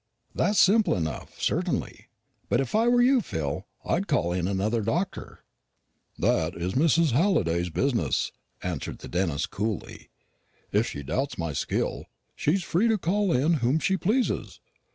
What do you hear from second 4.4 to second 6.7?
another doctor." "That